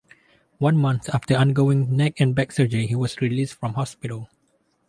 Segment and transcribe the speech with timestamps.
[0.57, 4.29] One month after undergoing neck and back surgery he was released from hospital.